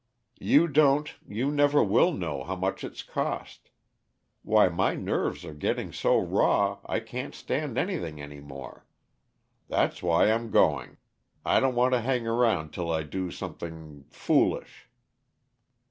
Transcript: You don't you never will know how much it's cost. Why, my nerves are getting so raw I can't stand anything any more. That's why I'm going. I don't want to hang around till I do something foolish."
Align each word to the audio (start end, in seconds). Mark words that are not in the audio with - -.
You 0.39 0.67
don't 0.67 1.13
you 1.27 1.51
never 1.51 1.83
will 1.83 2.11
know 2.11 2.43
how 2.43 2.55
much 2.55 2.83
it's 2.83 3.03
cost. 3.03 3.69
Why, 4.41 4.67
my 4.67 4.95
nerves 4.95 5.45
are 5.45 5.53
getting 5.53 5.93
so 5.93 6.17
raw 6.17 6.79
I 6.87 6.99
can't 6.99 7.35
stand 7.35 7.77
anything 7.77 8.19
any 8.19 8.39
more. 8.39 8.87
That's 9.67 10.01
why 10.01 10.31
I'm 10.31 10.49
going. 10.49 10.97
I 11.45 11.59
don't 11.59 11.75
want 11.75 11.93
to 11.93 12.01
hang 12.01 12.25
around 12.25 12.71
till 12.73 12.91
I 12.91 13.03
do 13.03 13.29
something 13.29 14.05
foolish." 14.09 14.89